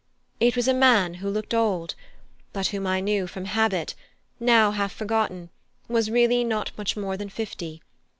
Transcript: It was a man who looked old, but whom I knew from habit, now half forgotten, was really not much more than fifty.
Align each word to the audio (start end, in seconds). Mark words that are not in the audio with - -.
It 0.39 0.55
was 0.55 0.67
a 0.67 0.73
man 0.73 1.13
who 1.21 1.29
looked 1.29 1.53
old, 1.53 1.93
but 2.53 2.69
whom 2.69 2.87
I 2.87 3.01
knew 3.01 3.27
from 3.27 3.45
habit, 3.45 3.93
now 4.39 4.71
half 4.71 4.91
forgotten, 4.91 5.51
was 5.87 6.09
really 6.09 6.43
not 6.43 6.75
much 6.75 6.97
more 6.97 7.15
than 7.15 7.29
fifty. 7.29 7.83